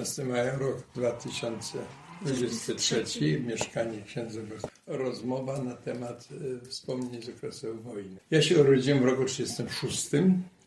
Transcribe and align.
15 0.00 0.24
maja, 0.24 0.58
rok 0.58 0.82
2023, 0.94 3.40
mieszkanie 3.40 4.02
księdza 4.02 4.40
Rozmowa 4.86 5.62
na 5.62 5.74
temat 5.74 6.28
y, 6.32 6.60
wspomnień 6.68 7.22
z 7.22 7.28
okresu 7.28 7.82
wojny. 7.82 8.16
Ja 8.30 8.42
się 8.42 8.60
urodziłem 8.60 9.00
w 9.00 9.04
roku 9.04 9.24
1936, 9.24 10.08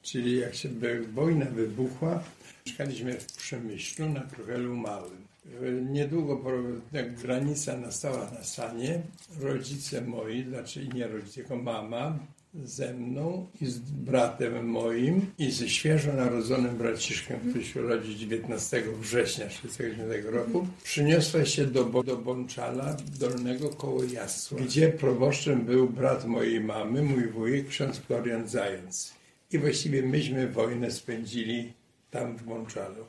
czyli 0.01 0.39
jak 0.39 0.55
się 0.55 0.69
wojna 1.13 1.45
wybuchła, 1.45 2.23
mieszkaliśmy 2.65 3.19
w 3.19 3.25
Przemyślu 3.25 4.09
na 4.09 4.21
Kruchelu 4.21 4.75
Małym. 4.75 5.27
Niedługo 5.91 6.37
po, 6.37 6.49
jak 6.91 7.15
granica 7.15 7.77
nastała 7.77 8.31
na 8.31 8.43
Sanie, 8.43 9.01
rodzice 9.39 10.01
moi, 10.01 10.45
znaczy 10.49 10.87
nie 10.87 11.07
rodzice, 11.07 11.33
tylko 11.33 11.55
mama, 11.55 12.19
ze 12.53 12.93
mną 12.93 13.47
i 13.61 13.65
z 13.65 13.79
bratem 13.79 14.69
moim 14.69 15.25
i 15.37 15.51
ze 15.51 15.69
świeżo 15.69 16.13
narodzonym 16.13 16.77
braciszkiem, 16.77 17.39
który 17.49 17.63
się 17.63 17.83
urodził 17.83 18.13
19 18.13 18.83
września 19.01 19.45
1939 19.45 20.25
roku, 20.35 20.67
przyniosła 20.83 21.45
się 21.45 21.65
do, 21.65 22.03
do 22.03 22.17
Bączala 22.17 22.97
Dolnego 23.19 23.69
koło 23.69 24.03
Jasła, 24.03 24.59
gdzie 24.59 24.89
proboszczem 24.89 25.65
był 25.65 25.89
brat 25.89 26.25
mojej 26.25 26.59
mamy, 26.59 27.01
mój 27.01 27.27
wujek, 27.27 27.67
ksiądz 27.67 27.97
Florian 27.97 28.47
Zając. 28.47 29.13
I 29.51 29.57
właściwie 29.57 30.03
myśmy 30.03 30.47
wojnę 30.47 30.91
spędzili 30.91 31.73
tam 32.11 32.37
w 32.37 32.43
Bączalu. 32.43 33.05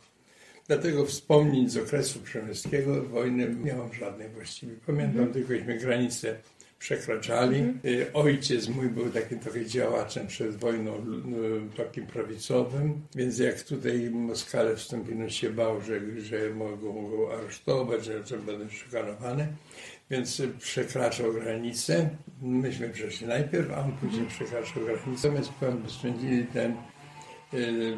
Dlatego 0.66 1.06
wspomnień 1.06 1.70
z 1.70 1.76
okresu 1.76 2.20
przemyskiego 2.20 3.02
wojny 3.02 3.56
nie 3.64 3.74
mam 3.74 3.94
żadnej 3.94 4.28
właściwie. 4.28 4.72
Pamiętam 4.86 5.20
mm. 5.20 5.32
tylkośmy 5.32 5.78
granicę 5.78 6.36
przekraczali. 6.84 7.58
Mhm. 7.58 8.06
Ojciec 8.14 8.68
mój 8.68 8.88
był 8.88 9.10
takim 9.10 9.38
trochę 9.38 9.66
działaczem 9.66 10.26
przed 10.26 10.56
wojną 10.56 10.92
takim 11.76 12.06
prawicowym, 12.06 13.02
więc 13.14 13.38
jak 13.38 13.62
tutaj 13.62 14.10
Moskale 14.10 14.76
wstąpili, 14.76 15.30
się 15.30 15.50
bał, 15.50 15.80
że, 15.80 16.20
że 16.20 16.54
mogą 16.54 17.08
go 17.10 17.38
aresztować, 17.38 18.04
że, 18.04 18.26
że 18.26 18.38
będą 18.38 18.68
szykanowany. 18.68 19.48
Więc 20.10 20.42
przekraczał 20.58 21.32
granicę. 21.32 22.10
Myśmy 22.42 22.88
przeszli 22.88 23.26
najpierw, 23.26 23.70
a 23.70 23.78
on 23.78 23.92
później 23.92 24.22
mhm. 24.22 24.28
przekraczał 24.28 24.84
granicę. 24.84 25.10
Natomiast 25.10 25.50
spędzili 25.98 26.46
ten 26.46 26.76
y, 27.54 27.96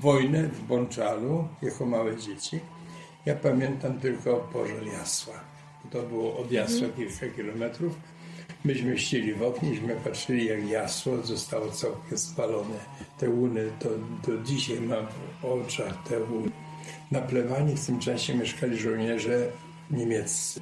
wojnę 0.00 0.42
w 0.42 0.62
Bączalu 0.62 1.48
jako 1.62 1.86
małe 1.86 2.16
dzieci. 2.16 2.60
Ja 3.26 3.34
pamiętam 3.34 4.00
tylko 4.00 4.36
pożar 4.52 4.86
Jasła 4.86 5.50
to 5.90 6.02
było 6.02 6.36
od 6.38 6.52
Jasła 6.52 6.88
kilka 6.96 7.36
kilometrów. 7.36 7.92
Myśmy 8.64 8.98
ścili 8.98 9.34
w 9.34 9.42
oknie, 9.42 9.70
patrzyli 10.04 10.46
jak 10.46 10.68
jasło 10.68 11.22
zostało 11.22 11.70
całkiem 11.70 12.18
spalone. 12.18 12.78
Te 13.18 13.30
łuny, 13.30 13.70
to 13.80 13.88
do 14.26 14.38
dzisiaj 14.44 14.80
mam 14.80 15.06
w 15.40 15.44
oczach 15.44 16.08
te 16.08 16.20
łuny. 16.20 16.50
Na 17.10 17.20
plewani 17.20 17.76
w 17.76 17.86
tym 17.86 17.98
czasie 17.98 18.34
mieszkali 18.34 18.78
żołnierze 18.78 19.46
niemieccy. 19.90 20.60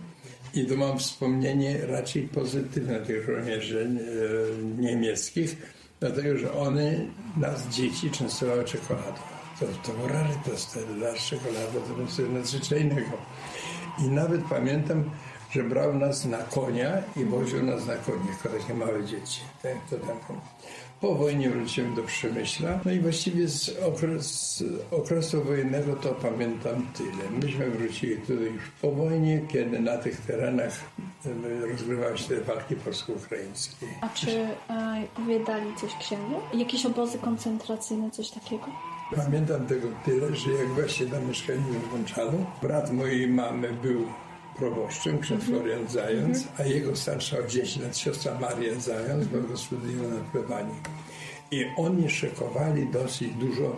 I 0.55 0.67
to 0.67 0.77
mam 0.77 0.99
wspomnienie 0.99 1.87
raczej 1.87 2.23
pozytywne 2.23 3.01
tych 3.01 3.27
żołnierzy 3.27 3.81
e, 3.81 4.83
niemieckich, 4.83 5.57
dlatego 6.01 6.39
że 6.39 6.53
one 6.53 6.95
nas, 7.37 7.69
dzieci, 7.69 8.11
częstowały 8.11 8.65
czekoladą. 8.65 9.19
To, 9.61 9.67
to 9.67 9.93
było 9.93 10.09
rarytas, 10.09 10.73
ta 10.73 11.15
czekolada, 11.15 11.81
to 11.89 11.95
było 11.95 12.07
coś 12.07 12.29
nadzwyczajnego. 12.29 13.11
I 14.05 14.09
nawet 14.09 14.45
pamiętam, 14.45 15.11
że 15.51 15.63
brał 15.63 15.95
nas 15.95 16.25
na 16.25 16.39
konia 16.39 16.93
i 17.17 17.25
woził 17.25 17.63
nas 17.63 17.87
na 17.87 17.97
konie, 17.97 18.59
takie 18.59 18.75
małe 18.75 19.05
dzieci. 19.05 19.41
Tak, 19.63 19.75
to 19.91 19.97
tam. 20.07 20.17
Po 21.01 21.15
wojnie 21.15 21.51
wróciłem 21.51 21.95
do 21.95 22.03
Przemyśla, 22.03 22.81
no 22.85 22.93
i 22.93 23.01
właściwie 23.01 23.49
z, 23.49 23.79
okres, 23.83 24.57
z 24.57 24.65
okresu 24.91 25.45
wojennego 25.45 25.97
to 25.97 26.09
pamiętam 26.09 26.87
tyle. 26.95 27.31
Myśmy 27.43 27.71
wrócili 27.71 28.17
tutaj 28.17 28.53
już 28.55 28.63
po 28.83 28.93
wojnie, 28.93 29.41
kiedy 29.49 29.81
na 29.81 29.99
tych 29.99 30.21
terenach 30.21 30.73
e, 31.27 31.67
rozgrywały 31.67 32.19
się 32.19 32.29
te 32.29 32.41
walki 32.41 32.77
polsko-ukraińskie. 32.77 33.87
A 34.01 34.09
czy 34.09 34.31
e, 34.31 34.57
wydali 35.27 35.77
coś 35.81 35.95
księdzu? 35.95 36.35
Jakieś 36.55 36.87
obozy 36.87 37.19
koncentracyjne, 37.19 38.11
coś 38.11 38.31
takiego? 38.31 38.67
Pamiętam 39.17 39.67
tego 39.67 39.89
tyle, 40.05 40.37
że 40.37 40.51
jak 40.51 40.69
właśnie 40.69 41.07
tam 41.07 41.29
mieszkaliśmy 41.29 41.79
w 41.79 41.89
Wączalu, 41.89 42.47
brat 42.63 42.93
mojej 42.93 43.29
mamy 43.29 43.73
był 43.73 44.07
proboszczem, 44.57 45.19
ksiądz 45.19 45.43
mhm. 45.43 45.61
Florian 45.61 45.89
Zając, 45.89 46.49
a 46.59 46.63
jego 46.63 46.97
starsza 46.97 47.39
o 47.39 47.43
10 47.43 47.85
lat 47.85 47.97
siostra 47.97 48.39
Maria 48.41 48.81
Zając 48.81 49.27
była 49.27 49.43
gospodynią 49.43 50.03
na 50.09 50.25
plebanii. 50.33 50.75
I 51.51 51.65
oni 51.77 52.11
szykowali 52.11 52.87
dosyć 52.87 53.35
dużo, 53.35 53.77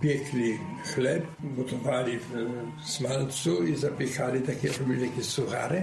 piekli 0.00 0.58
chleb, 0.94 1.26
gotowali 1.40 2.18
w 2.18 2.90
smalcu 2.90 3.64
i 3.64 3.76
zapiekali 3.76 4.40
takie, 4.40 4.68
robili 4.78 5.08
takie 5.08 5.24
suchary 5.24 5.82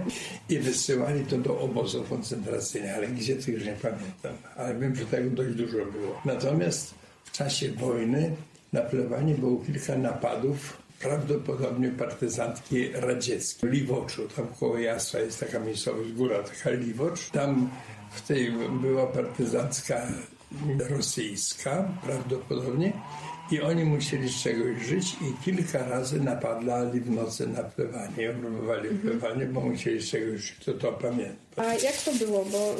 i 0.50 0.60
wysyłali 0.60 1.26
to 1.26 1.38
do 1.38 1.60
obozów 1.60 2.10
koncentracyjnych, 2.10 2.96
ale 2.96 3.08
gdzie 3.08 3.36
to 3.36 3.52
już 3.52 3.66
nie 3.66 3.74
pamiętam, 3.82 4.34
ale 4.58 4.80
wiem, 4.80 4.96
że 4.96 5.06
tego 5.06 5.30
dość 5.30 5.56
dużo 5.56 5.78
było. 5.78 6.22
Natomiast 6.26 6.94
w 7.24 7.32
czasie 7.32 7.72
wojny 7.72 8.36
na 8.76 8.82
plebanii 8.82 9.36
było 9.36 9.58
kilka 9.66 9.98
napadów 9.98 10.78
prawdopodobnie 11.00 11.90
partyzantki 11.90 12.92
radzieckie. 12.94 13.68
Liwoczu, 13.68 14.28
tam 14.36 14.48
koło 14.60 14.78
Jasła 14.78 15.20
jest 15.20 15.40
taka 15.40 15.60
miejscowość, 15.60 16.12
góra 16.12 16.44
taka 16.44 16.70
Liwocz. 16.70 17.30
Tam 17.30 17.70
w 18.12 18.22
tej 18.28 18.52
była 18.82 19.08
partyzancka 19.08 20.08
rosyjska 20.90 21.92
prawdopodobnie 22.04 22.94
i 23.52 23.62
oni 23.62 23.84
musieli 23.84 24.30
z 24.30 24.44
czegoś 24.44 24.86
żyć 24.86 25.14
i 25.14 25.44
kilka 25.46 25.90
razy 25.90 26.20
napadali 26.20 27.02
w 27.02 27.12
nocy 27.12 27.48
na 27.48 27.64
plewanie, 27.64 28.30
próbowali 28.42 28.90
mhm. 28.90 29.00
plewanie, 29.00 29.46
bo 29.46 29.62
musieli 29.62 30.02
z 30.02 30.12
czegoś 30.12 30.42
żyć, 30.42 30.66
to 30.66 30.74
to 30.74 30.92
pamiętam. 30.92 31.36
A 31.56 31.64
jak 31.64 31.96
to 32.06 32.12
było, 32.26 32.46
bo 32.46 32.76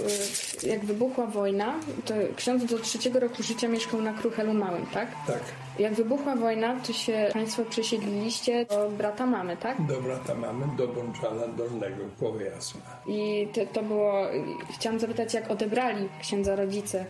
y, 0.64 0.68
jak 0.68 0.86
wybuchła 0.86 1.28
wojna, 1.28 1.80
to 2.06 2.14
ksiądz 2.36 2.66
do 2.66 2.80
trzeciego 2.80 3.20
roku 3.20 3.44
życia 3.44 3.68
mieszkał 3.68 4.02
na 4.02 4.14
Kruchelu 4.14 4.54
Małym, 4.54 4.86
tak? 4.86 5.08
Tak. 5.28 5.42
Jak 5.80 5.94
wybuchła 5.94 6.36
wojna, 6.36 6.80
to 6.80 6.94
się 6.94 7.30
Państwo 7.34 7.66
przesiedliliście 7.66 8.66
do 8.66 8.90
brata 8.90 9.26
mamy, 9.26 9.58
tak? 9.58 9.86
Do 9.88 10.02
brata 10.02 10.36
mamy, 10.36 10.66
do 10.78 10.88
Bączala 10.88 11.48
Dolnego, 11.48 12.04
koło 12.20 12.40
Jasła. 12.40 12.82
I 13.08 13.48
to, 13.54 13.66
to 13.66 13.84
było, 13.84 14.28
chciałam 14.74 15.00
zapytać, 15.00 15.34
jak 15.34 15.52
odebrali 15.52 16.10
księdza 16.22 16.56
rodzice 16.56 17.06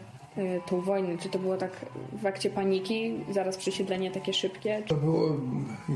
tą 0.66 0.82
wojnę? 0.82 1.18
Czy 1.18 1.30
to 1.30 1.40
było 1.40 1.58
tak 1.58 1.86
w 2.14 2.26
akcie 2.26 2.50
paniki, 2.50 3.14
zaraz 3.32 3.58
przesiedlenie 3.58 4.12
takie 4.12 4.34
szybkie? 4.34 4.84
To 4.88 4.96
było, 4.96 5.38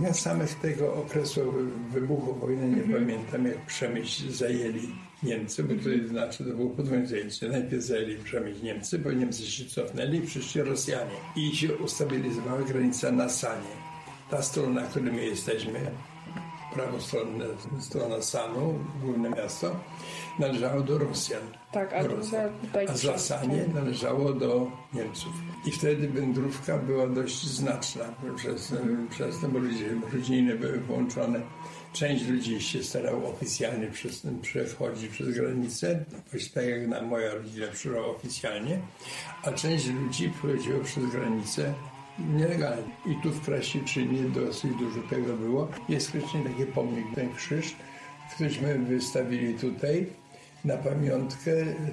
ja 0.01 0.13
samych 0.13 0.55
tego 0.55 0.94
okresu 0.94 1.53
wybuchu 1.89 2.33
wojny 2.33 2.69
nie 2.69 2.83
mhm. 2.83 2.94
pamiętam, 2.94 3.45
jak 3.45 3.66
Przemyśl 3.66 4.31
zajęli 4.31 4.89
Niemcy, 5.23 5.63
bo 5.63 5.73
to 5.73 6.07
znaczy 6.07 6.45
to 6.45 6.55
było 6.55 6.69
podwójne 6.69 7.07
zajęcie. 7.07 7.50
Najpierw 7.50 7.83
zajęli 7.83 8.17
Przemyśl 8.17 8.63
Niemcy, 8.63 9.00
bo 9.00 9.11
Niemcy 9.11 9.44
się 9.44 9.66
cofnęli 9.66 10.22
przyszli 10.22 10.61
Rosjanie. 10.61 11.16
I 11.35 11.56
się 11.56 11.77
ustabilizowała 11.77 12.61
granica 12.61 13.11
na 13.11 13.29
Sanie. 13.29 13.89
Ta 14.29 14.41
strona, 14.41 14.81
na 14.81 14.88
której 14.88 15.13
my 15.13 15.25
jesteśmy, 15.25 15.91
prawostronna 16.74 17.46
strona 17.80 18.22
Sanu, 18.22 18.80
główne 19.02 19.30
miasto, 19.30 19.75
należało 20.40 20.81
do 20.81 20.97
Rosjan. 20.97 21.41
Tak, 21.72 21.94
a, 21.94 22.03
Rosjan. 22.03 22.50
a 22.90 22.97
Zasanie 22.97 23.66
należało 23.74 24.34
do 24.34 24.72
Niemców. 24.94 25.34
I 25.66 25.72
wtedy 25.72 26.07
wędrówka 26.09 26.78
była 26.78 27.07
dość 27.07 27.47
znaczna 27.47 28.06
przez, 28.35 28.74
przez 29.09 29.40
to, 29.40 29.47
bo 29.47 29.59
ludzie, 29.59 29.85
rodziny 30.13 30.56
były 30.56 30.80
połączone. 30.80 31.41
Część 31.94 32.28
ludzi 32.28 32.62
się 32.62 32.84
starała 32.84 33.30
oficjalnie 33.30 33.88
przez, 33.88 34.28
przechodzić 34.41 35.12
przez 35.12 35.30
granicę, 35.30 36.06
tak 36.53 36.66
jak 36.66 36.88
na 36.88 37.01
moja 37.01 37.34
rodzina 37.34 37.68
przyszła 37.68 38.06
oficjalnie, 38.06 38.80
a 39.44 39.51
część 39.51 39.88
ludzi 39.88 40.30
przechodziła 40.30 40.84
przez 40.84 41.06
granicę 41.06 41.74
nielegalnie. 42.35 42.84
I 43.06 43.16
tu 43.24 43.31
w 43.31 43.46
Krasiczynie 43.46 44.24
dosyć 44.24 44.72
dużo 44.75 45.02
tego 45.09 45.38
było. 45.38 45.68
Jest 45.89 46.10
wcześniej 46.10 46.44
taki 46.44 46.66
pomnik, 46.66 47.06
ten 47.16 47.33
krzyż, 47.33 47.75
któryśmy 48.36 48.80
wystawili 48.80 49.54
tutaj 49.54 50.06
na 50.66 50.77
pamiątkę 50.77 51.51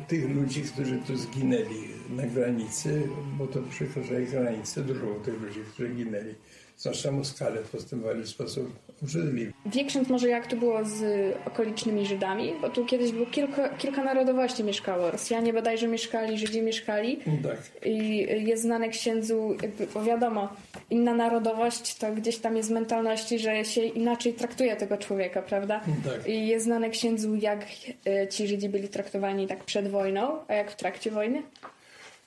tych 0.08 0.30
ludzi, 0.30 0.62
którzy 0.62 0.98
tu 0.98 1.16
zginęli 1.16 1.88
na 2.10 2.26
granicy, 2.26 3.08
bo 3.38 3.46
to 3.46 3.62
przekroczyli 3.62 4.26
granicę, 4.26 4.82
dużo 4.82 5.06
tych 5.24 5.40
ludzi, 5.40 5.60
którzy 5.72 5.88
ginęli 5.88 6.34
zwłaszcza 6.76 7.24
skalę 7.24 7.60
postępowali 7.72 8.22
w 8.22 8.28
sposób 8.28 8.72
obrzydliwy. 9.02 9.52
Ksiądz 9.88 10.08
może 10.08 10.28
jak 10.28 10.46
to 10.46 10.56
było 10.56 10.84
z 10.84 11.02
okolicznymi 11.46 12.06
Żydami? 12.06 12.52
Bo 12.60 12.68
tu 12.68 12.84
kiedyś 12.84 13.12
było 13.12 13.26
kilka, 13.26 13.68
kilka 13.68 14.04
narodowości 14.04 14.64
mieszkało. 14.64 15.10
Rosjanie 15.10 15.52
bodajże 15.52 15.88
mieszkali, 15.88 16.38
Żydzi 16.38 16.62
mieszkali. 16.62 17.16
Tak. 17.42 17.86
I 17.86 18.18
jest 18.46 18.62
znane 18.62 18.88
księdzu, 18.88 19.56
jakby, 19.62 19.86
bo 19.94 20.02
wiadomo, 20.02 20.48
inna 20.90 21.14
narodowość 21.14 21.94
to 21.94 22.12
gdzieś 22.12 22.38
tam 22.38 22.56
jest 22.56 22.70
mentalności, 22.70 23.38
że 23.38 23.64
się 23.64 23.84
inaczej 23.84 24.34
traktuje 24.34 24.76
tego 24.76 24.96
człowieka, 24.96 25.42
prawda? 25.42 25.80
Tak. 26.04 26.28
I 26.28 26.46
jest 26.46 26.64
znane 26.64 26.90
księdzu, 26.90 27.34
jak 27.34 27.66
e, 28.06 28.28
ci 28.28 28.48
Żydzi 28.48 28.68
byli 28.68 28.88
traktowani 28.88 29.46
tak 29.46 29.64
przed 29.64 29.88
wojną, 29.88 30.38
a 30.48 30.54
jak 30.54 30.70
w 30.70 30.76
trakcie 30.76 31.10
wojny? 31.10 31.42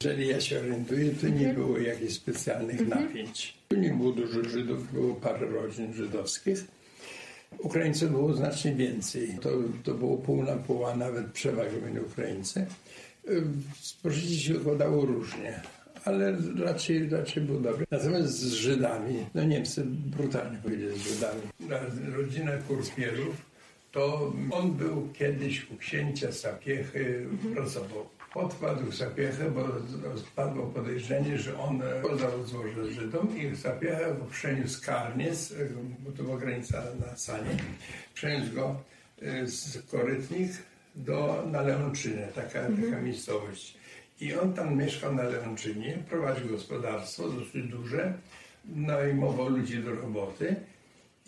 Jeżeli 0.04 0.28
ja 0.28 0.42
się 0.42 0.60
orientuję, 0.60 1.12
to 1.22 1.28
nie 1.28 1.54
było 1.54 1.78
jakichś 1.78 2.14
specjalnych 2.14 2.88
napięć. 2.88 3.54
Tu 3.68 3.76
nie 3.80 3.90
było 3.94 4.12
dużo 4.12 4.44
Żydów, 4.50 4.94
było 4.94 5.16
parę 5.16 5.48
rodzin 5.48 5.94
żydowskich. 5.94 6.64
Ukraińców 7.58 8.12
było 8.12 8.34
znacznie 8.34 8.76
więcej. 8.76 9.38
To, 9.42 9.50
to 9.84 9.94
było 9.94 10.18
pół 10.18 10.44
na 10.44 10.56
pół, 10.56 10.86
a 10.86 10.96
nawet 10.96 11.32
przewaga 11.32 11.72
mieli 11.88 12.00
Ukraińcy. 12.06 12.66
Spożycie 13.82 14.36
się 14.40 14.60
układało 14.60 15.06
różnie, 15.06 15.62
ale 16.06 16.38
raczej, 16.66 17.10
raczej 17.10 17.44
było 17.44 17.60
dobre. 17.60 17.86
Natomiast 17.92 18.28
z 18.40 18.52
Żydami, 18.54 19.26
no 19.36 19.44
Niemcy 19.44 19.84
brutalnie 19.86 20.58
powiedzieli 20.64 21.00
z 21.00 21.14
Żydami. 21.14 21.42
Na- 21.60 22.16
Rodzina 22.18 22.52
Kurpielów, 22.58 23.36
to 23.92 24.34
on 24.52 24.72
był 24.72 25.10
kiedyś 25.14 25.72
u 25.72 25.78
księcia 25.78 26.32
Sapiechy, 26.32 27.28
pracował. 27.56 28.10
Odkładł 28.36 28.92
Sapiechę, 28.92 29.52
bo 29.52 29.66
spadło 30.20 30.66
podejrzenie, 30.66 31.38
że 31.38 31.60
on 31.60 31.82
podał 32.02 32.46
złoże 32.46 32.94
Żydom 32.94 33.38
i 33.38 33.58
Sapiecha 33.58 34.14
go 34.14 34.26
przeniósł 34.26 34.86
Karniec, 34.86 35.54
bo 36.00 36.12
to 36.12 36.24
była 36.24 36.38
granica 36.38 36.84
na 37.00 37.18
Sanie, 37.18 37.58
przeniósł 38.14 38.56
go 38.56 38.76
e, 39.22 39.48
z 39.48 39.86
Korytnik 39.92 40.52
do, 40.96 41.46
na 41.52 41.62
Leonczynę, 41.62 42.28
taka, 42.36 42.62
taka 42.62 43.02
miejscowość. 43.02 43.78
I 44.22 44.36
on 44.36 44.54
tam 44.54 44.78
mieszkał 44.78 45.16
na 45.16 45.24
Leonczynie, 45.24 45.98
prowadził 46.10 46.48
gospodarstwo 46.50 47.30
dosyć 47.30 47.68
duże, 47.68 48.14
najmował 48.66 49.50
ludzi 49.50 49.78
do 49.78 49.96
roboty 49.96 50.56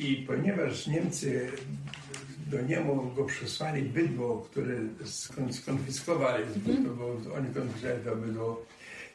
i 0.02 0.16
ponieważ 0.28 0.88
Niemcy 0.88 1.52
do 2.48 2.62
niemu 2.62 3.12
go 3.16 3.26
przesłali 3.26 3.82
bydło, 3.82 4.48
które 4.52 4.76
skon- 5.04 5.54
skonfiskowali, 5.54 6.44
to 6.66 6.94
było, 6.94 7.10
oni 7.38 7.54
konfiskowali 7.54 8.04
to 8.06 8.16
bydło 8.16 8.66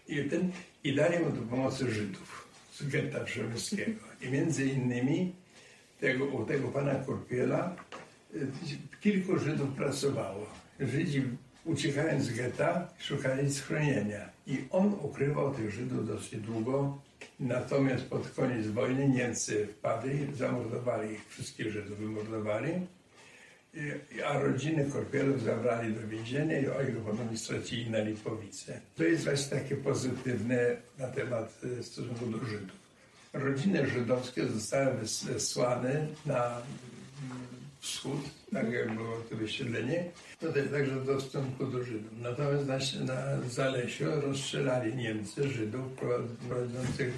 i, 0.08 0.24
ten, 0.24 0.50
i 0.84 0.94
dali 0.94 1.18
mu 1.18 1.30
do 1.30 1.42
pomocy 1.42 1.90
Żydów 1.90 2.48
z 2.74 2.88
getta 2.88 3.20
przemyskiego. 3.20 4.00
I 4.22 4.28
między 4.28 4.66
innymi 4.66 5.34
tego, 6.00 6.24
u 6.24 6.44
tego 6.44 6.68
pana 6.68 6.94
Korpiela 6.94 7.76
y, 8.34 8.46
kilku 9.00 9.38
Żydów 9.38 9.68
pracowało. 9.68 10.46
Żydzi 10.80 11.22
uciekając 11.64 12.24
z 12.24 12.34
getta 12.36 12.88
szukali 12.98 13.52
schronienia 13.52 14.28
i 14.46 14.64
on 14.70 14.94
ukrywał 15.02 15.54
tych 15.54 15.70
Żydów 15.70 16.06
dosyć 16.06 16.40
długo. 16.40 16.98
Natomiast 17.40 18.04
pod 18.04 18.30
koniec 18.30 18.66
wojny 18.66 19.08
Niemcy 19.08 19.66
wpadli, 19.66 20.26
zamordowali 20.34 21.12
ich, 21.14 21.28
wszystkich 21.28 21.70
Żydów 21.72 21.98
wymordowali. 21.98 22.72
A 24.26 24.38
rodziny 24.38 24.90
Korpielów 24.92 25.42
zabrali 25.42 25.94
do 25.94 26.08
więzienia 26.08 26.58
i 26.60 26.66
oni 26.66 26.92
go 26.92 27.00
potem 27.00 27.36
stracili 27.38 27.90
na 27.90 27.98
Lipowice. 27.98 28.80
To 28.96 29.04
jest 29.04 29.24
właśnie 29.24 29.58
takie 29.60 29.76
pozytywne 29.76 30.76
na 30.98 31.08
temat 31.08 31.60
e, 31.80 31.82
stosunku 31.82 32.26
do 32.26 32.44
Żydów. 32.46 32.76
Rodziny 33.32 33.86
żydowskie 33.90 34.46
zostały 34.46 34.86
wys- 34.96 35.26
wysłane 35.26 36.06
na 36.26 36.62
wschód, 37.80 38.20
tak 38.52 38.72
jak 38.72 38.94
było 38.94 39.16
to 39.30 39.36
wysiedlenie, 39.36 40.04
to 40.40 40.52
też 40.52 40.70
także 40.70 40.96
do 40.96 41.20
stosunku 41.20 41.66
do 41.66 41.84
Żydów. 41.84 42.10
Natomiast 42.18 42.66
na, 42.66 43.04
na 43.14 43.48
Zalesiu 43.48 44.04
rozstrzelali 44.20 44.96
Niemcy 44.96 45.48
Żydów 45.48 45.82
prowadzących 46.48 47.12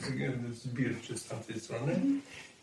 zbirczy 0.54 1.18
z 1.18 1.24
tamtej 1.26 1.60
strony 1.60 2.00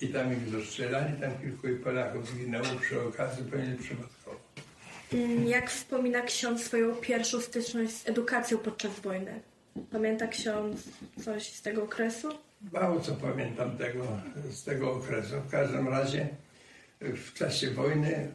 i 0.02 0.08
tam 0.08 0.34
ich 0.34 0.54
rozstrzelali, 0.54 1.22
tam 1.22 1.32
kilku 1.42 1.84
Polaków 1.84 2.28
zginęło 2.30 2.66
przy 2.82 3.02
okazji, 3.02 3.44
pewnie 3.52 3.76
przypadkowo. 3.76 4.38
Mm, 5.14 5.48
Jak 5.48 5.70
wspomina 5.72 6.22
ksiądz 6.22 6.64
swoją 6.64 6.96
pierwszą 6.96 7.42
styczność 7.42 7.92
z 7.94 8.10
edukacją 8.10 8.58
podczas 8.58 9.00
wojny? 9.00 9.40
Pamięta 9.92 10.28
ksiądz 10.28 10.84
coś 11.26 11.50
z 11.54 11.62
tego 11.62 11.84
okresu? 11.84 12.30
Mało 12.74 13.00
co 13.00 13.12
pamiętam 13.16 13.78
tego, 13.78 14.08
z 14.52 14.64
tego 14.64 14.94
okresu. 14.94 15.36
W 15.48 15.52
każdym 15.52 15.88
razie 15.88 16.28
w 17.02 17.34
czasie 17.34 17.72
wojny 17.72 18.34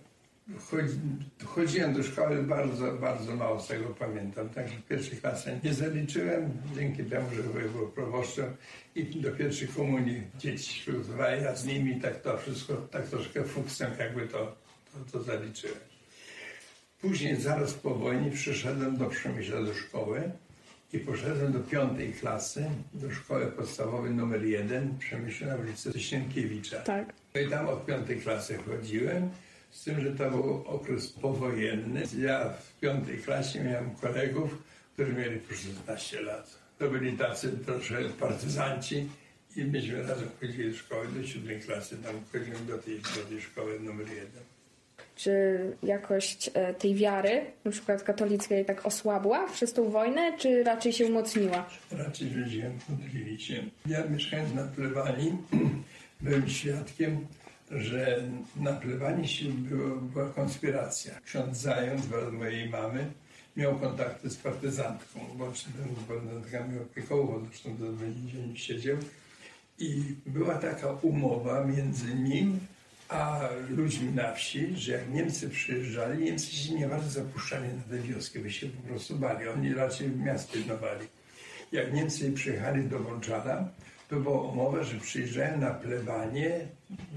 chodzi, 0.58 0.98
chodziłem 1.44 1.94
do 1.94 2.02
szkoły, 2.02 2.42
bardzo, 2.42 2.92
bardzo 2.92 3.36
mało 3.36 3.60
z 3.60 3.68
tego 3.68 3.88
pamiętam. 3.88 4.48
Także 4.48 4.74
pierwszej 4.88 5.18
klasy 5.18 5.60
nie 5.64 5.74
zaliczyłem, 5.74 6.50
dzięki 6.74 7.04
temu, 7.04 7.26
że 7.34 7.42
był 7.42 7.88
proboszczem 7.88 8.56
i 8.94 9.04
do 9.04 9.32
pierwszej 9.32 9.68
komunii 9.68 10.22
dzieci 10.38 10.80
przygotowałem, 10.80 11.44
ja 11.44 11.56
z 11.56 11.66
nimi 11.66 12.00
tak 12.00 12.22
to 12.22 12.38
wszystko, 12.38 12.74
tak 12.76 13.08
troszkę 13.08 13.44
fuksem 13.44 13.90
jakby 13.98 14.28
to, 14.28 14.56
to, 14.92 15.12
to 15.12 15.22
zaliczyłem. 15.22 15.78
Później, 17.00 17.36
zaraz 17.36 17.74
po 17.74 17.94
wojnie, 17.94 18.30
przyszedłem 18.30 18.96
do 18.96 19.06
Przemyśla 19.06 19.62
do 19.62 19.74
szkoły 19.74 20.30
i 20.92 20.98
poszedłem 20.98 21.52
do 21.52 21.60
piątej 21.60 22.12
klasy, 22.12 22.64
do 22.94 23.10
szkoły 23.10 23.46
podstawowej 23.46 24.14
numer 24.14 24.44
jeden, 24.44 24.98
Przemyśla 24.98 25.46
na 25.46 25.56
ulicy 25.56 26.00
Sienkiewicza. 26.00 26.81
Tak. 26.81 27.12
No 27.34 27.40
I 27.40 27.48
tam 27.48 27.69
od 27.69 27.87
piątej 27.87 28.20
klasy 28.20 28.58
chodziłem, 28.58 29.31
z 29.70 29.84
tym, 29.84 30.00
że 30.00 30.10
to 30.10 30.31
był 30.31 30.64
okres 30.66 31.08
powojenny. 31.08 32.02
Ja 32.19 32.48
w 32.48 32.81
piątej 32.81 33.19
klasie 33.19 33.64
miałem 33.64 33.90
kolegów, 33.90 34.62
którzy 34.94 35.12
mieli 35.12 35.40
po 35.40 35.54
16 35.54 36.20
lat. 36.20 36.58
To 36.78 36.90
byli 36.90 37.12
tacy 37.12 37.58
troszkę 37.66 38.08
partyzanci 38.20 39.08
i 39.56 39.64
myśmy 39.64 40.02
razem 40.02 40.28
chodzili 40.40 40.72
do 40.72 40.78
szkoły, 40.78 41.06
do 41.08 41.26
siódmej 41.26 41.60
klasy, 41.60 41.96
tam 41.96 42.14
chodziłem 42.32 42.66
do 42.66 42.78
tej, 42.78 43.00
do 43.00 43.22
tej 43.28 43.40
szkoły 43.40 43.81
numer 43.81 44.08
jeden. 44.08 44.42
Czy 45.20 45.61
jakość 45.82 46.50
e, 46.55 46.75
tej 46.75 46.94
wiary, 46.94 47.46
na 47.64 47.70
przykład 47.70 48.02
katolickiej, 48.02 48.64
tak 48.64 48.87
osłabła 48.87 49.49
przez 49.52 49.72
tą 49.72 49.90
wojnę, 49.90 50.38
czy 50.38 50.64
raczej 50.64 50.93
się 50.93 51.06
umocniła? 51.06 51.69
Raczej 51.93 52.31
ludzie 52.31 52.72
się. 53.38 53.62
Ja 53.87 54.05
mieszkając 54.05 54.55
na 54.55 54.64
plebanii 54.64 55.37
byłem 56.20 56.49
świadkiem, 56.49 57.26
że 57.70 58.22
na 58.56 58.72
plebanii 58.72 59.52
było, 59.52 59.96
była 59.96 60.28
konspiracja. 60.28 61.20
Ksiądz 61.25 61.58
Zając, 61.58 62.06
brat 62.06 62.32
mojej 62.32 62.69
mamy, 62.69 63.06
miał 63.56 63.78
kontakty 63.78 64.31
z 64.31 64.37
partyzantką, 64.37 65.20
bo 65.34 65.44
ten 65.46 65.94
partyzantkami 66.08 66.78
opiekował, 66.78 67.46
zresztą 67.46 67.76
do 67.76 67.96
więzienia 67.96 68.56
siedział. 68.56 68.96
I 69.78 70.02
była 70.26 70.55
taka 70.55 70.93
umowa 71.02 71.64
między 71.64 72.14
nim 72.14 72.61
a 73.10 73.48
ludźmi 73.68 74.12
na 74.12 74.34
wsi, 74.34 74.76
że 74.76 74.92
jak 74.92 75.12
Niemcy 75.12 75.50
przyjeżdżali, 75.50 76.24
Niemcy 76.24 76.46
się 76.46 76.74
nie 76.74 76.88
bardzo 76.88 77.10
zapuszczali 77.10 77.68
na 77.68 77.82
tę 77.82 78.02
wioskę, 78.02 78.38
by 78.38 78.50
się 78.52 78.66
po 78.66 78.88
prostu 78.88 79.16
bali. 79.16 79.48
Oni 79.48 79.74
raczej 79.74 80.10
miast 80.10 80.52
pilnowali. 80.52 81.06
Jak 81.72 81.92
Niemcy 81.94 82.32
przyjechali 82.32 82.84
do 82.84 82.98
Wączara, 82.98 83.68
to 84.08 84.16
była 84.16 84.42
umowa, 84.42 84.82
że 84.82 85.00
przyjeżdżają 85.00 85.58
na 85.58 85.70
plebanie 85.70 86.60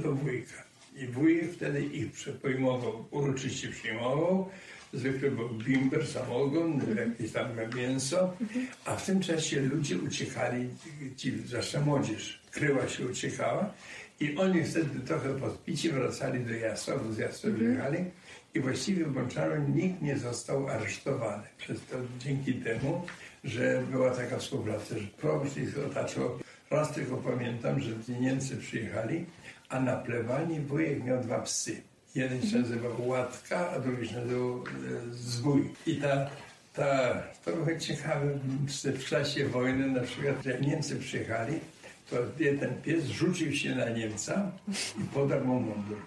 do 0.03 0.11
wujka. 0.11 0.63
I 0.95 1.07
wujek 1.07 1.51
wtedy 1.53 1.81
ich 1.81 2.11
przepojmował, 2.11 3.05
uroczyście 3.11 3.67
przyjmował. 3.67 4.49
Zwykle 4.93 5.31
był 5.31 5.49
bimber, 5.49 6.07
samogon, 6.07 6.81
jakieś 6.97 7.31
tam 7.31 7.47
mięso. 7.75 8.37
A 8.85 8.95
w 8.95 9.05
tym 9.05 9.19
czasie 9.21 9.61
ludzie 9.61 9.97
uciekali, 9.97 10.69
ci, 11.17 11.37
zwłaszcza 11.45 11.81
młodzież, 11.81 12.41
kryła 12.51 12.87
się, 12.87 13.05
uciekała. 13.07 13.73
I 14.23 14.35
oni 14.37 14.63
wtedy 14.63 14.99
trochę 14.99 15.29
podpici 15.39 15.89
wracali 15.89 16.39
do 16.45 16.53
Jasła, 16.53 16.93
z 17.11 17.17
Jasła 17.17 17.49
wyjechali. 17.51 17.97
I 18.55 18.59
właściwie 18.59 19.05
w 19.05 19.13
Bączaru 19.13 19.61
nikt 19.75 20.01
nie 20.01 20.17
został 20.17 20.67
aresztowany. 20.69 21.43
Przez 21.57 21.77
to 21.85 21.95
dzięki 22.19 22.53
temu, 22.53 23.01
że 23.43 23.83
była 23.91 24.11
taka 24.11 24.37
współpraca, 24.37 24.99
że 24.99 25.07
proboszcz 25.21 25.57
ich 25.57 25.77
otaczał. 25.91 26.39
Raz 26.71 26.91
tylko 26.93 27.17
pamiętam, 27.17 27.79
że 27.79 27.91
Niemcy 28.19 28.57
przyjechali, 28.57 29.25
a 29.69 29.79
na 29.79 29.95
plebanii 29.95 30.59
wujek 30.59 31.03
miał 31.03 31.21
dwa 31.23 31.39
psy. 31.39 31.81
Jeden 32.15 32.41
się 32.41 32.59
nazywał 32.59 33.07
Łatka, 33.07 33.69
a 33.69 33.79
drugi 33.79 34.07
się 34.07 34.15
nazywał 34.15 34.57
e, 34.57 34.63
Zbój. 35.13 35.69
I 35.87 35.95
ta, 35.95 36.29
ta, 36.73 37.13
to 37.45 37.51
było 37.51 37.77
ciekawe, 37.79 38.25
w- 38.67 38.99
w 38.99 39.05
czasie 39.05 39.47
wojny 39.47 39.87
na 39.87 40.01
przykład, 40.01 40.45
jak 40.45 40.61
Niemcy 40.61 40.95
przyjechali, 40.95 41.59
to 42.09 42.15
jeden 42.39 42.81
pies 42.81 43.05
rzucił 43.05 43.51
się 43.53 43.75
na 43.75 43.89
Niemca 43.89 44.51
i 45.01 45.03
podarł 45.13 45.45
mu 45.45 45.59
mundur. 45.59 45.97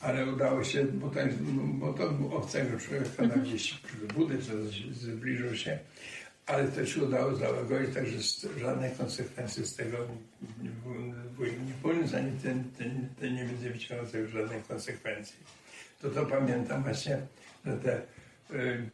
Ale 0.00 0.26
udało 0.32 0.64
się, 0.64 0.84
bo 0.84 1.08
to, 1.10 1.20
jest- 1.20 1.42
bo 1.52 1.92
to 1.92 2.10
był 2.10 2.36
obcego 2.36 2.78
człowieka 2.78 3.22
na 3.22 3.36
gdzieś 3.36 3.80
budy, 4.14 4.38
coś 4.38 4.84
zbliżył 4.92 5.56
się, 5.56 5.78
ale 6.46 6.68
to 6.68 6.86
się 6.86 7.02
udało 7.04 7.34
załagodzić, 7.36 7.94
także 7.94 8.18
żadnych 8.60 8.96
konsekwencji 8.96 9.66
z 9.66 9.74
tego 9.76 9.96
nie, 10.62 11.74
poniósł, 11.82 12.16
ani 12.16 12.32
ten, 12.42 12.64
ten, 12.78 13.08
ten 13.20 13.34
nie 13.34 13.44
wyciągnął 13.44 14.08
z 14.08 14.12
tego 14.12 14.28
żadnych 14.28 14.66
konsekwencji. 14.66 15.36
To 16.02 16.10
to 16.10 16.26
pamiętam 16.26 16.82
właśnie, 16.82 17.18
że 17.66 17.76
te 17.76 17.98
y, 18.56 18.90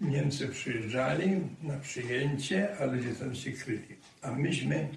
Niemcy 0.00 0.48
przyjeżdżali 0.48 1.30
na 1.62 1.76
przyjęcie, 1.78 2.78
a 2.78 2.84
ludzie 2.84 3.14
tam 3.14 3.34
się 3.34 3.52
kryli. 3.52 3.96
A 4.22 4.30
myśmy 4.32 4.88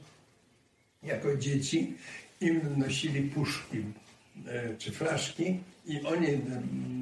jako 1.03 1.37
dzieci 1.37 1.97
im 2.41 2.61
nosili 2.77 3.21
puszki 3.21 3.77
e, 4.47 4.77
czy 4.77 4.91
flaszki 4.91 5.59
i 5.85 6.01
oni 6.01 6.27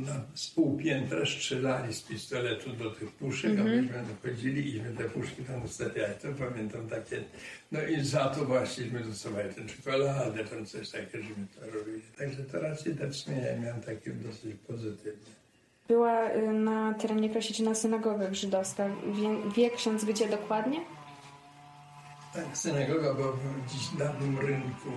na 0.06 0.14
z 0.34 0.50
pół 0.50 0.78
piętra 0.78 1.26
strzelali 1.26 1.94
z 1.94 2.02
pistoletu 2.02 2.74
do 2.74 2.92
tych 2.92 3.12
puszek, 3.12 3.60
a 3.60 3.64
myśmy 3.64 4.04
wchodzili 4.22 4.76
i 4.76 4.82
my 4.82 4.94
te 4.98 5.04
puszki 5.04 5.44
tam 5.44 5.64
ustawiali. 5.64 6.14
To 6.22 6.28
pamiętam 6.46 6.88
takie. 6.88 7.24
No 7.72 7.84
i 7.84 8.06
za 8.06 8.26
to 8.26 8.46
właściśmy 8.46 9.00
dostawali 9.00 9.54
tę 9.54 9.66
czekoladę, 9.66 10.46
tam 10.46 10.66
coś 10.66 10.90
takiego, 10.90 11.24
żeśmy 11.24 11.46
to 11.56 11.78
robili. 11.78 12.02
Także 12.18 12.44
to 12.44 12.60
raczej 12.60 12.96
te 12.96 13.10
wspomnienia 13.10 13.58
miałem 13.58 13.82
takie 13.82 14.12
dosyć 14.12 14.56
pozytywne. 14.68 15.32
Była 15.88 16.32
y, 16.32 16.54
na 16.54 16.94
terenie 16.94 17.30
Krasiczyna 17.30 17.76
synagoga 17.76 18.34
żydowska. 18.34 18.90
Wie, 18.90 19.52
wie 19.56 19.70
ksiądz 19.70 20.06
gdzie 20.06 20.30
dokładnie? 20.30 20.97
Tak, 22.38 22.58
synagoga 22.58 23.14
była 23.14 23.32
w 23.32 23.72
dziś 23.72 23.88
dawnym 23.88 24.40
rynku, 24.40 24.90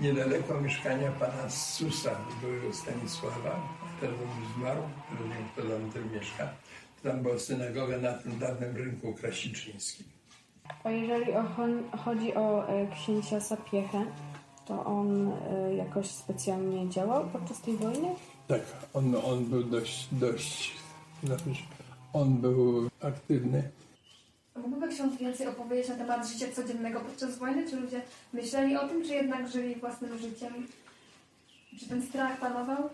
niedaleko 0.00 0.60
mieszkania 0.60 1.12
pana 1.12 1.50
Susa, 1.50 2.10
byłego 2.40 2.72
Stanisława, 2.74 3.50
a 3.82 4.00
teraz 4.00 4.16
on 4.16 4.42
już 4.42 4.54
zmarł, 4.56 4.82
teraz 5.10 5.28
nie 5.28 5.34
wiem, 5.34 5.48
kto 5.52 5.62
tam 5.62 5.90
tym 5.90 6.12
mieszka. 6.12 6.48
Tam 7.02 7.22
była 7.22 7.38
synagoga 7.38 7.98
na 7.98 8.12
tym 8.12 8.38
dawnym 8.38 8.76
rynku 8.76 9.14
krasiczyńskim. 9.14 10.06
A 10.84 10.90
jeżeli 10.90 11.32
o, 11.32 11.44
chodzi 12.04 12.34
o 12.34 12.68
e, 12.68 12.86
księcia 12.86 13.40
Sapiechę, 13.40 14.06
to 14.66 14.84
on 14.84 15.32
e, 15.32 15.74
jakoś 15.74 16.06
specjalnie 16.06 16.88
działał 16.88 17.28
podczas 17.28 17.60
tej 17.60 17.76
wojny? 17.76 18.08
Tak, 18.48 18.60
on, 18.94 19.14
on 19.24 19.44
był 19.44 19.64
dość, 19.64 20.08
dość, 20.12 20.72
znaczy, 21.24 21.50
on 22.12 22.36
był 22.36 22.90
aktywny. 23.00 23.70
Mógłby 24.56 24.88
ksiądz 24.88 25.16
więcej 25.16 25.46
opowiedzieć 25.46 25.88
na 25.88 25.96
temat 25.96 26.28
życia 26.28 26.46
codziennego 26.52 27.00
podczas 27.00 27.38
wojny? 27.38 27.70
Czy 27.70 27.80
ludzie 27.80 28.02
myśleli 28.32 28.76
o 28.76 28.88
tym, 28.88 29.04
czy 29.04 29.14
jednak 29.14 29.48
żyli 29.48 29.74
własnym 29.74 30.18
życiem? 30.18 30.66
Czy 31.80 31.88
ten 31.88 32.02
strach 32.02 32.40
panował? 32.40 32.90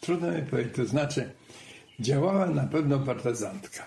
Trudno 0.00 0.30
mi 0.30 0.42
powiedzieć, 0.42 0.74
to 0.76 0.84
znaczy 0.84 1.30
działała 2.00 2.46
na 2.46 2.64
pewno 2.64 2.98
partyzantka. 2.98 3.84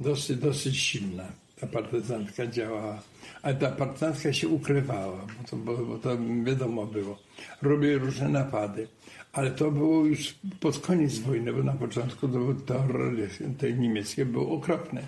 Dosyć, 0.00 0.36
dosyć 0.36 0.78
silna 0.78 1.24
ta 1.60 1.66
partyzantka 1.66 2.46
działała. 2.46 3.02
Ale 3.42 3.54
ta 3.54 3.70
partyzantka 3.70 4.32
się 4.32 4.48
ukrywała, 4.48 5.26
bo 5.26 5.48
to, 5.50 5.56
bo, 5.56 5.76
bo 5.76 5.98
to 5.98 6.10
wiadomo 6.44 6.86
było. 6.86 7.18
Robiły 7.62 7.98
różne 7.98 8.28
napady. 8.28 8.88
Ale 9.32 9.50
to 9.50 9.70
było 9.70 10.04
już 10.04 10.34
pod 10.60 10.78
koniec 10.78 11.18
wojny, 11.18 11.52
bo 11.52 11.62
na 11.62 11.72
początku 11.72 12.28
to 12.28 12.38
był 12.38 12.54
terror 12.54 13.14
tej 13.58 13.74
niemieckie 13.74 14.24
był 14.24 14.54
okropny. 14.54 15.06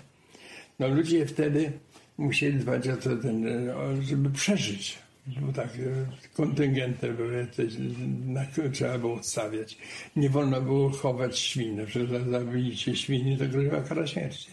No 0.79 0.87
ludzie 0.87 1.25
wtedy 1.25 1.71
musieli 2.17 2.59
dbać 2.59 2.87
o 2.87 2.97
to, 2.97 3.09
żeby 4.01 4.29
przeżyć. 4.29 5.03
Bo 5.27 5.53
tak 5.53 5.67
e, 5.67 6.05
kontyngenty 6.33 7.13
były, 7.13 7.47
te, 7.55 7.63
na, 8.25 8.45
trzeba 8.71 8.97
było 8.97 9.23
stawiać. 9.23 9.77
Nie 10.15 10.29
wolno 10.29 10.61
było 10.61 10.89
chować 10.89 11.39
świn. 11.39 11.85
Że 11.87 12.07
za 12.07 12.19
zabicie 12.19 12.95
świni 12.95 13.37
to 13.37 13.45
groziła 13.45 13.81
kara 13.81 14.07
śmierci. 14.07 14.49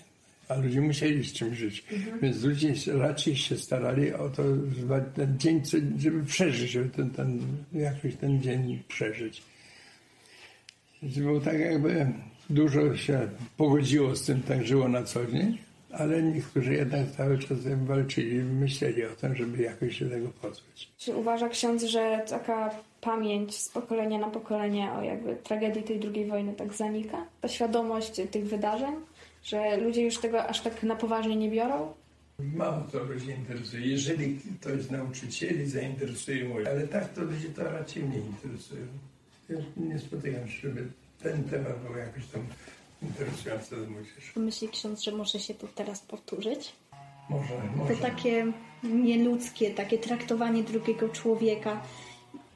A 0.49 0.55
ludzie 0.55 0.81
musieli 0.81 1.25
z 1.25 1.33
czym 1.33 1.55
żyć. 1.55 1.85
Więc 2.23 2.43
ludzie 2.43 2.75
raczej 2.87 3.37
się 3.37 3.57
starali 3.57 4.13
o 4.13 4.29
to, 4.29 4.43
żeby 4.79 5.05
ten 5.15 5.39
dzień, 5.39 5.63
żeby 5.99 6.25
przeżyć, 6.25 6.71
żeby 6.71 6.89
ten, 6.89 7.11
ten, 7.11 7.41
jakoś 7.73 8.15
ten 8.15 8.43
dzień 8.43 8.83
przeżyć. 8.89 9.43
Było 11.03 11.41
tak 11.41 11.59
jakby 11.61 12.13
dużo 12.51 12.97
się 12.97 13.29
pogodziło 13.57 14.17
z 14.17 14.23
tym, 14.23 14.43
tak 14.43 14.67
żyło 14.67 14.89
na 14.89 15.03
co 15.03 15.27
dzień, 15.27 15.59
ale 15.93 16.23
niektórzy 16.23 16.75
jednak 16.75 17.11
cały 17.17 17.39
czas 17.39 17.59
walczyli, 17.85 18.43
myśleli 18.43 19.05
o 19.05 19.11
tym, 19.11 19.35
żeby 19.35 19.63
jakoś 19.63 19.99
się 19.99 20.11
tego 20.11 20.29
pozbyć. 20.29 20.89
Czy 20.99 21.17
uważa 21.17 21.49
ksiądz, 21.49 21.85
że 21.85 22.25
taka 22.29 22.71
pamięć 23.01 23.57
z 23.57 23.69
pokolenia 23.69 24.19
na 24.19 24.29
pokolenie 24.29 24.93
o 24.93 25.03
jakby 25.03 25.37
tragedii 25.37 25.83
tej 25.83 26.01
drugiej 26.01 26.27
wojny 26.27 26.53
tak 26.53 26.73
zanika? 26.73 27.27
Ta 27.41 27.49
świadomość 27.49 28.21
tych 28.31 28.45
wydarzeń? 28.45 28.95
Że 29.45 29.77
ludzie 29.77 30.03
już 30.03 30.19
tego 30.19 30.47
aż 30.47 30.61
tak 30.61 30.83
na 30.83 30.97
poważnie 30.97 31.37
nie 31.37 31.51
biorą? 31.51 31.93
Mało 32.39 32.81
to 32.93 32.99
ludzi 33.05 33.31
interesuje. 33.31 33.87
Jeżeli 33.87 34.39
ktoś 34.61 34.83
z 34.83 34.91
nauczycieli 34.91 35.67
zainteresuje 35.67 36.45
młodzież, 36.45 36.69
ale 36.69 36.89
tak 36.89 37.13
to 37.13 37.23
ludzi 37.23 37.49
to 37.57 37.65
raczej 37.65 38.05
nie 38.05 38.19
interesuje. 38.19 38.81
Ja 39.49 39.57
nie 39.77 39.99
spotykam 39.99 40.49
się, 40.49 40.69
żeby 40.69 40.87
ten 41.23 41.45
temat 41.45 41.83
był 41.83 41.97
jakoś 41.97 42.27
tam 42.27 42.43
młodzieży. 43.89 44.33
Myśli 44.37 44.69
ksiądz, 44.69 45.03
że 45.03 45.13
może 45.13 45.39
się 45.39 45.55
to 45.55 45.67
teraz 45.67 46.01
powtórzyć? 46.01 46.73
Może, 47.31 47.55
może. 47.77 47.97
takie 47.97 48.53
nieludzkie, 48.83 49.71
takie 49.71 49.99
traktowanie 49.99 50.63
drugiego 50.63 51.09
człowieka. 51.09 51.83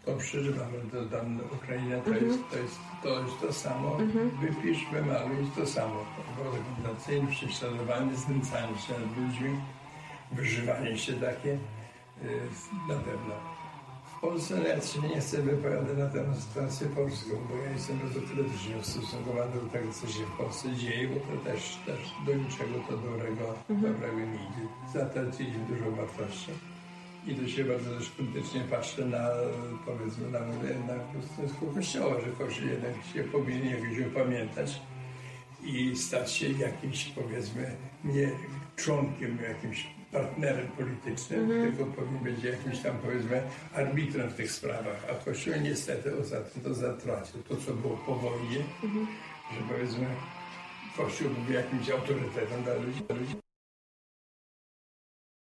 To 0.05 0.17
przeżywam, 0.17 0.69
że 0.73 1.01
to 1.01 1.17
tam 1.17 1.41
Ukraina 1.55 2.01
to, 2.01 2.11
jest, 2.11 2.39
to, 2.51 2.59
jest, 2.59 2.79
to 3.03 3.21
jest 3.21 3.41
to 3.41 3.53
samo. 3.53 3.99
Wypisz, 4.41 4.79
wymaluj, 4.93 5.37
to 5.57 5.67
samo. 5.67 6.05
Rekomendacyjne, 6.39 7.31
prześladowanie, 7.31 8.17
znęcanie 8.17 8.79
się 8.79 8.93
nad 8.93 9.19
ludźmi, 9.19 9.61
wyżywanie 10.33 10.99
się 10.99 11.13
takie 11.13 11.53
y, 11.53 11.59
na 12.89 12.95
pewno. 12.95 13.54
Polsce 14.25 14.57
no 14.57 14.69
ja 14.69 14.81
się 14.81 15.09
nie 15.09 15.21
chcę 15.21 15.43
wypowiadać 15.43 15.99
na 15.99 16.07
temat 16.07 16.38
sytuacji 16.38 16.87
polską, 16.87 17.31
bo 17.49 17.57
ja 17.57 17.71
jestem 17.71 17.99
bardzo 17.99 18.21
krytycznie 18.21 18.76
ustosunkowany 18.81 19.52
do 19.54 19.69
tego, 19.73 19.93
co 19.93 20.07
się 20.07 20.25
w 20.26 20.37
Polsce 20.38 20.73
dzieje, 20.73 21.09
bo 21.09 21.21
to 21.21 21.45
też, 21.45 21.78
też 21.87 22.00
do 22.26 22.35
niczego 22.35 22.75
to 22.88 22.97
dobrego, 22.97 23.54
dobrego 23.69 24.19
nie 24.19 24.35
idzie. 24.35 24.64
Zatraciliśmy 24.93 25.64
dużo 25.69 25.90
wartości. 25.90 26.50
I 27.26 27.35
tu 27.35 27.49
się 27.49 27.64
bardzo 27.64 27.90
też 27.99 28.11
krytycznie 28.11 28.61
patrzę 28.61 29.04
na, 29.04 29.28
powiedzmy, 29.87 30.31
na, 30.31 30.40
na 30.40 30.95
stanowisko 31.33 31.66
Kościoła, 31.75 32.21
że 32.21 32.45
Kościół 32.45 32.69
jednak 32.69 32.95
się 33.14 33.25
powinien 33.25 33.69
jakoś 33.69 33.99
upamiętać 33.99 34.81
i 35.64 35.97
stać 35.97 36.33
się 36.33 36.49
jakimś, 36.49 37.04
powiedzmy, 37.04 37.76
nie 38.04 38.31
członkiem, 38.76 39.38
jakimś 39.49 39.87
partnerem 40.14 40.68
politycznym, 40.68 41.49
tylko 41.49 41.85
powinien 41.92 42.25
być 42.25 42.44
jakimś 42.44 42.78
tam, 42.78 42.99
powiedzmy, 42.99 43.42
arbitrem 43.75 44.30
w 44.30 44.35
tych 44.35 44.52
sprawach. 44.52 45.00
A 45.11 45.25
Kościół 45.25 45.54
niestety 45.62 46.16
ostatnio 46.23 46.62
to 46.62 46.75
zatracił. 46.75 47.42
To, 47.42 47.56
co 47.56 47.75
było 47.75 47.97
po 47.97 48.14
wojnie, 48.14 48.61
że 49.52 49.61
powiedzmy, 49.68 50.06
Kościół 50.97 51.28
był 51.30 51.54
jakimś 51.54 51.90
autorytetem 51.90 52.62
dla 52.62 52.75
ludzi. 52.75 53.00
Dla 53.09 53.16
ludzi. 53.16 53.44